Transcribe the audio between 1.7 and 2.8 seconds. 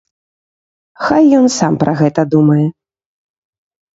пра гэта думае.